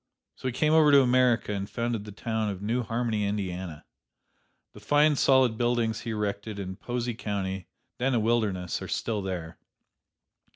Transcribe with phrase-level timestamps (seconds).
[0.33, 3.85] So he came over to America and founded the town of New Harmony, Indiana.
[4.73, 7.67] The fine solid buildings he erected in Posey County,
[7.99, 9.59] then a wilderness, are still there.